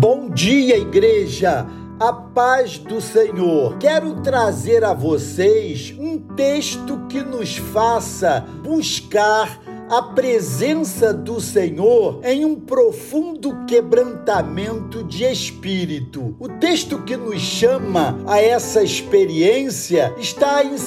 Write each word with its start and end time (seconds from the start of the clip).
Bom 0.00 0.30
dia, 0.30 0.78
igreja! 0.78 1.66
A 2.00 2.10
paz 2.10 2.78
do 2.78 3.02
Senhor. 3.02 3.76
Quero 3.76 4.22
trazer 4.22 4.82
a 4.82 4.94
vocês 4.94 5.94
um 5.98 6.18
texto 6.18 7.06
que 7.06 7.22
nos 7.22 7.58
faça 7.58 8.40
buscar 8.62 9.60
a 9.90 10.00
presença 10.00 11.12
do 11.12 11.40
Senhor 11.40 12.20
em 12.22 12.44
um 12.44 12.54
profundo 12.54 13.66
quebrantamento 13.66 15.02
de 15.02 15.24
espírito. 15.24 16.36
O 16.38 16.48
texto 16.48 17.02
que 17.02 17.16
nos 17.16 17.40
chama 17.40 18.16
a 18.24 18.40
essa 18.40 18.84
experiência 18.84 20.14
está 20.16 20.62
em 20.62 20.76
2 20.76 20.78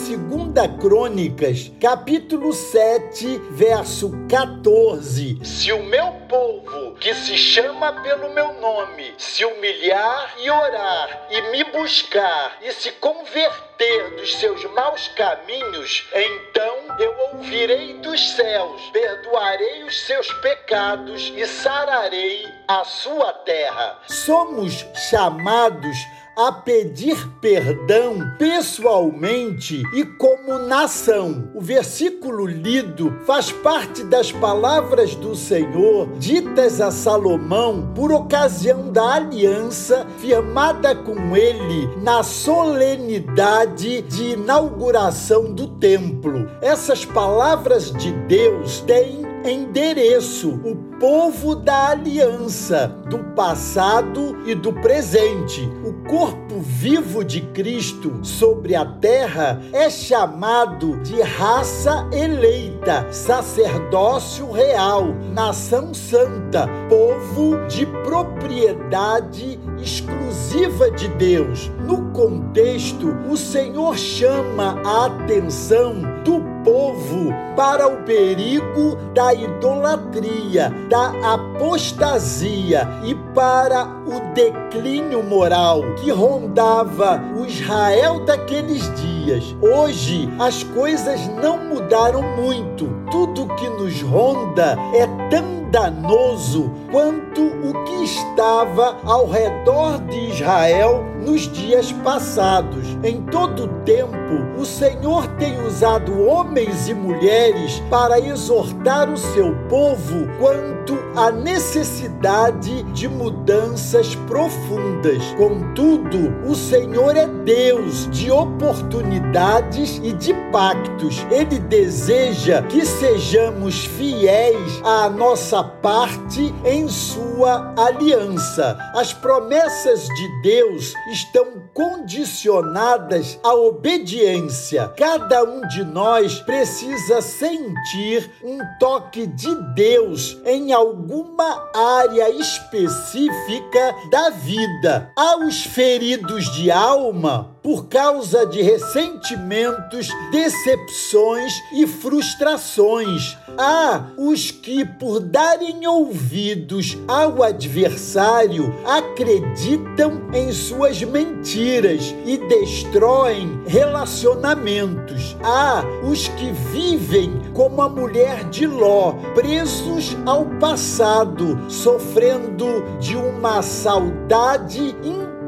Crônicas, 0.79 1.69
capítulo 1.81 2.53
7, 2.53 3.41
verso 3.51 4.09
14. 4.29 5.37
Se 5.43 5.73
o 5.73 5.83
meu 5.83 6.13
povo, 6.29 6.95
que 6.95 7.13
se 7.13 7.37
chama 7.37 7.91
pelo 8.01 8.33
meu 8.33 8.53
nome, 8.61 9.13
se 9.17 9.43
humilhar 9.43 10.33
e 10.39 10.49
orar 10.49 11.27
e 11.29 11.51
me 11.51 11.65
buscar 11.65 12.57
e 12.61 12.71
se 12.71 12.89
converter 12.93 13.72
dos 14.17 14.35
seus 14.35 14.63
maus 14.73 15.07
caminhos, 15.09 16.07
então 16.13 16.97
eu 16.99 17.15
ouvirei 17.31 17.95
dos 17.95 18.35
céus, 18.35 18.81
perdoarei 18.91 19.83
os 19.83 19.99
seus 20.05 20.31
pecados 20.33 21.31
e 21.35 21.45
sararei 21.45 22.45
a 22.67 22.83
sua 22.83 23.33
terra. 23.33 23.99
Somos 24.07 24.85
chamados 25.09 25.97
a 26.37 26.51
pedir 26.51 27.29
perdão 27.39 28.17
pessoalmente 28.39 29.83
e 29.93 30.03
como 30.03 30.57
nação. 30.57 31.49
O 31.53 31.61
versículo 31.61 32.45
lido 32.45 33.13
faz 33.25 33.51
parte 33.51 34.03
das 34.03 34.31
palavras 34.31 35.15
do 35.15 35.35
Senhor 35.35 36.09
ditas 36.17 36.81
a 36.81 36.89
Salomão 36.91 37.91
por 37.95 38.11
ocasião 38.11 38.91
da 38.91 39.15
aliança 39.15 40.07
firmada 40.17 40.95
com 40.95 41.35
ele 41.35 41.87
na 42.01 42.23
solenidade 42.23 44.01
de 44.01 44.31
inauguração 44.31 45.53
do 45.53 45.67
templo. 45.67 46.49
Essas 46.61 47.05
palavras 47.05 47.91
de 47.91 48.11
Deus 48.11 48.81
têm 48.81 49.23
endereço, 49.45 50.49
o 50.63 50.75
povo 51.03 51.53
da 51.53 51.89
aliança, 51.89 52.87
do 53.09 53.19
passado 53.35 54.37
e 54.45 54.55
do 54.55 54.71
presente. 54.71 55.69
O 55.83 55.91
corpo 56.07 56.61
vivo 56.61 57.25
de 57.25 57.41
Cristo 57.41 58.21
sobre 58.23 58.73
a 58.73 58.85
terra 58.85 59.59
é 59.73 59.89
chamado 59.89 60.95
de 61.01 61.21
raça 61.21 62.07
eleita, 62.09 63.05
sacerdócio 63.11 64.49
real, 64.49 65.07
nação 65.33 65.93
santa, 65.93 66.69
povo 66.87 67.57
de 67.67 67.85
propriedade 67.85 69.59
exclusiva 69.77 70.89
de 70.89 71.09
Deus. 71.09 71.69
No 71.85 72.13
contexto, 72.13 73.09
o 73.29 73.35
Senhor 73.35 73.97
chama 73.97 74.81
a 74.85 75.07
atenção 75.07 75.95
do 76.23 76.53
povo 76.63 77.29
para 77.55 77.87
o 77.87 78.03
perigo 78.03 78.95
da 79.13 79.33
idolatria, 79.33 80.71
da 80.93 81.33
apostasia 81.33 82.87
e 83.03 83.15
para 83.33 83.83
o 84.05 84.31
declínio 84.35 85.23
moral 85.23 85.81
que 85.95 86.11
rondava 86.11 87.19
o 87.35 87.47
Israel 87.47 88.23
daqueles 88.23 88.83
dias. 89.01 89.55
Hoje 89.59 90.29
as 90.37 90.61
coisas 90.61 91.27
não 91.41 91.57
mudaram 91.57 92.21
muito. 92.35 92.87
Tudo 93.09 93.47
que 93.55 93.67
nos 93.69 94.03
ronda 94.03 94.77
é 94.93 95.07
tão 95.31 95.63
danoso 95.71 96.71
quanto 96.91 97.41
o 97.41 97.83
que 97.85 98.03
estava 98.03 98.95
ao 99.03 99.27
redor 99.27 99.99
de 100.01 100.29
Israel 100.29 101.03
nos 101.23 101.41
dias 101.51 101.91
passados. 102.03 102.85
Em 103.03 103.21
todo 103.23 103.65
o 103.65 103.67
tempo, 103.83 104.13
o 104.57 104.65
Senhor 104.65 105.27
tem 105.37 105.59
usado 105.65 106.25
homens 106.27 106.87
e 106.87 106.93
mulheres 106.93 107.81
para 107.89 108.19
exortar 108.19 109.11
o 109.11 109.17
seu 109.17 109.55
povo 109.67 110.27
quanto 110.39 110.97
à 111.15 111.31
necessidade 111.31 112.83
de 112.93 113.07
mudanças 113.07 114.15
profundas. 114.27 115.23
Contudo, 115.37 116.33
o 116.47 116.55
Senhor 116.55 117.15
é 117.15 117.27
Deus 117.27 118.09
de 118.11 118.31
oportunidades 118.31 119.99
e 120.03 120.11
de 120.13 120.33
pactos. 120.51 121.25
Ele 121.29 121.59
deseja 121.59 122.61
que 122.63 122.85
sejamos 122.85 123.85
fiéis 123.85 124.81
à 124.83 125.09
nossa 125.09 125.63
parte 125.63 126.53
em 126.65 126.87
sua 126.87 127.73
aliança. 127.77 128.77
As 128.95 129.13
promessas 129.13 130.07
de 130.07 130.41
Deus 130.41 130.93
estão 131.13 131.69
condicionadas 131.73 133.39
à 133.43 133.53
obediência. 133.53 134.87
Cada 134.97 135.43
um 135.43 135.65
de 135.67 135.83
nós 135.83 136.39
precisa 136.41 137.21
sentir 137.21 138.31
um 138.43 138.57
toque 138.79 139.27
de 139.27 139.55
Deus 139.75 140.37
em 140.45 140.73
alguma 140.73 141.69
área 141.73 142.29
específica 142.31 143.95
da 144.11 144.31
vida. 144.31 145.11
Aos 145.15 145.63
feridos 145.63 146.51
de 146.53 146.71
alma, 146.71 147.52
por 147.63 147.85
causa 147.87 148.45
de 148.45 148.61
ressentimentos, 148.61 150.09
decepções 150.31 151.53
e 151.71 151.87
frustrações. 151.87 153.37
Há 153.57 154.07
os 154.17 154.51
que, 154.51 154.83
por 154.83 155.21
darem 155.21 155.87
ouvidos 155.87 156.97
ao 157.07 157.41
adversário, 157.41 158.73
acreditam 158.85 160.21
em 160.33 160.51
suas 160.51 161.01
mentiras 161.03 162.13
e 162.25 162.37
destroem 162.37 163.61
relacionamentos. 163.65 165.37
Há 165.41 165.83
os 166.03 166.27
que 166.27 166.51
vivem 166.51 167.41
como 167.53 167.81
a 167.81 167.87
mulher 167.87 168.43
de 168.49 168.67
Ló, 168.67 169.13
presos 169.33 170.17
ao 170.25 170.45
passado, 170.59 171.57
sofrendo 171.69 172.83
de 172.99 173.15
uma 173.15 173.61
saudade 173.61 174.95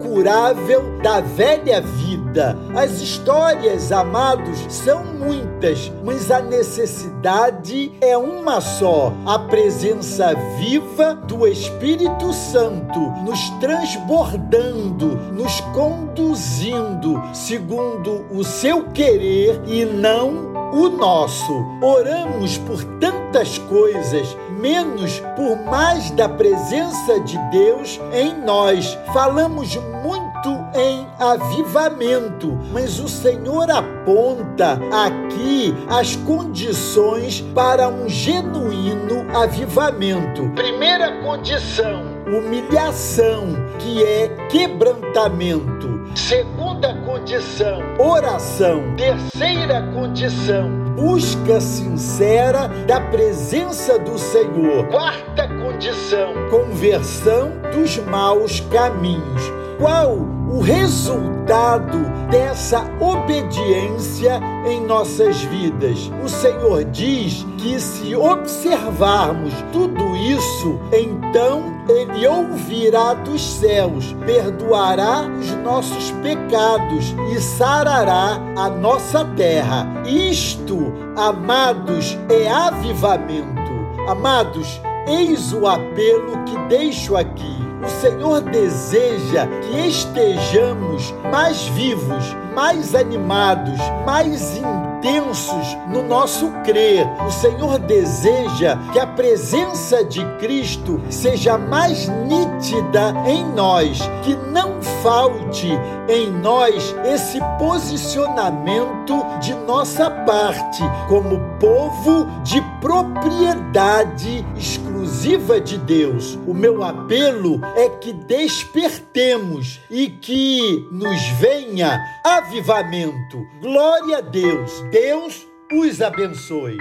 incurável 0.06 1.00
da 1.02 1.20
velha 1.20 1.82
vida. 1.82 2.58
As 2.76 3.02
histórias, 3.02 3.92
amados, 3.92 4.60
são 4.70 5.04
muitas, 5.04 5.92
mas 6.04 6.30
a 6.30 6.42
necessidade 6.42 7.92
é 8.00 8.16
uma 8.16 8.62
só: 8.62 9.12
a 9.26 9.40
presença 9.40 10.34
viva 10.60 11.16
do 11.16 11.48
Espírito 11.48 12.32
Santo 12.32 13.00
nos 13.24 13.50
transbordando, 13.60 15.16
nos 15.34 15.60
conduzindo 15.74 17.22
segundo 17.34 18.26
o 18.32 18.44
seu 18.44 18.84
querer 18.92 19.62
e 19.66 19.86
não 19.86 20.54
o 20.72 20.90
nosso. 20.90 21.66
Oramos 21.82 22.58
por 22.60 22.84
tantas 23.00 23.58
coisas, 23.58 24.36
menos 24.66 25.20
por 25.36 25.58
mais 25.70 26.10
da 26.10 26.28
presença 26.28 27.20
de 27.20 27.38
Deus 27.52 28.00
em 28.12 28.34
nós. 28.44 28.98
Falamos 29.14 29.76
muito 29.76 30.50
em 30.74 31.08
avivamento, 31.20 32.58
mas 32.74 33.00
o 33.00 33.08
Senhor 33.08 33.70
aponta 33.70 34.80
aqui 34.92 35.72
as 35.88 36.16
condições 36.16 37.42
para 37.54 37.88
um 37.88 38.10
genuíno 38.10 39.28
avivamento. 39.38 40.50
Primeira 40.56 41.22
condição: 41.22 42.02
humilhação, 42.26 43.50
que 43.78 44.04
é 44.04 44.30
quebrantamento. 44.50 46.10
Segunda 46.16 46.65
condição, 47.06 47.80
oração. 47.98 48.96
Terceira 48.96 49.82
condição, 49.94 50.70
busca 50.96 51.60
sincera 51.60 52.68
da 52.88 53.00
presença 53.00 53.98
do 54.00 54.18
Senhor. 54.18 54.88
Quarta 54.88 55.48
condição, 55.48 56.34
conversão 56.50 57.52
dos 57.74 57.98
maus 57.98 58.60
caminhos. 58.60 59.65
Qual 59.78 60.20
o 60.50 60.62
resultado 60.62 61.98
dessa 62.32 62.86
obediência 62.98 64.40
em 64.66 64.80
nossas 64.86 65.42
vidas? 65.42 66.10
O 66.24 66.30
Senhor 66.30 66.86
diz 66.86 67.46
que 67.58 67.78
se 67.78 68.16
observarmos 68.16 69.54
tudo 69.74 70.16
isso, 70.16 70.80
então 70.94 71.76
ele 71.90 72.26
ouvirá 72.26 73.16
dos 73.16 73.42
céus, 73.42 74.16
perdoará 74.26 75.24
os 75.24 75.52
nossos 75.58 76.12
pecados 76.24 77.14
e 77.34 77.42
sarará 77.42 78.40
a 78.56 78.70
nossa 78.70 79.26
terra. 79.36 79.86
Isto, 80.06 80.94
amados, 81.18 82.18
é 82.30 82.50
avivamento. 82.50 83.76
Amados, 84.08 84.80
eis 85.06 85.52
o 85.52 85.68
apelo 85.68 86.46
que 86.46 86.58
deixo 86.70 87.18
aqui 87.18 87.66
o 87.86 87.90
Senhor 88.02 88.42
deseja 88.42 89.48
que 89.62 89.88
estejamos 89.88 91.14
mais 91.32 91.68
vivos, 91.68 92.36
mais 92.56 92.96
animados, 92.96 93.78
mais 94.06 94.58
intensos 94.58 95.78
no 95.90 96.02
nosso 96.02 96.50
crer. 96.64 97.06
O 97.28 97.32
Senhor 97.32 97.78
deseja 97.80 98.78
que 98.94 99.00
a 99.00 99.06
presença 99.06 100.04
de 100.04 100.26
Cristo 100.38 101.02
seja 101.10 101.58
mais 101.58 102.08
nítida 102.08 103.14
em 103.28 103.46
nós, 103.54 104.00
que 104.24 104.36
não 104.52 104.82
falte 105.04 105.68
em 106.08 106.32
nós 106.32 106.96
esse 107.06 107.40
posicionamento 107.60 109.24
de 109.40 109.54
nossa 109.54 110.10
parte 110.10 110.82
como 111.08 111.40
povo 111.60 112.26
de 112.44 112.62
propriedade 112.80 114.46
exclusiva 114.56 115.60
de 115.60 115.78
Deus. 115.78 116.38
O 116.48 116.54
meu 116.54 116.84
apelo 116.84 117.60
é 117.76 117.90
que 117.90 118.14
despertemos 118.14 119.80
e 119.90 120.08
que 120.08 120.88
nos 120.92 121.22
venha 121.40 122.00
avivamento. 122.46 123.48
Glória 123.60 124.20
a 124.20 124.22
Deus. 124.22 124.82
Deus 124.92 125.48
os 125.72 126.02
abençoe. 126.02 126.78